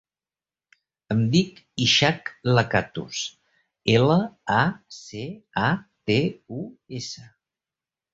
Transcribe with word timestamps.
Em 1.15 1.19
dic 1.33 1.57
Ishak 1.83 2.31
Lacatus: 2.59 3.19
ela, 3.97 4.15
a, 4.55 4.63
ce, 5.01 5.23
a, 5.69 5.69
te, 6.11 6.17
u, 6.61 6.63
essa. 7.01 7.27